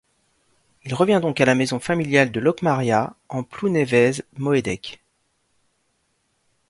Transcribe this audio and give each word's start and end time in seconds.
Il 0.83 0.95
revient 0.95 1.19
donc 1.21 1.39
à 1.41 1.45
la 1.45 1.53
maison 1.53 1.79
familiale 1.79 2.31
de 2.31 2.39
Locmaria, 2.39 3.15
en 3.29 3.43
Plounévez-Moëdec. 3.43 4.99